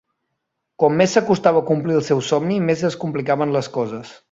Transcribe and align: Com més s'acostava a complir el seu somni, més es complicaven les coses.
Com 0.83 0.95
més 1.01 1.13
s'acostava 1.17 1.61
a 1.65 1.67
complir 1.67 1.95
el 1.99 2.03
seu 2.09 2.23
somni, 2.31 2.59
més 2.71 2.83
es 2.91 2.99
complicaven 3.05 3.57
les 3.59 3.73
coses. 3.79 4.19